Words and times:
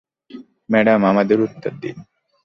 Madam, 0.69 1.01
আমাদের 1.05 1.37
উত্তর 1.41 1.73
দিন। 1.81 1.97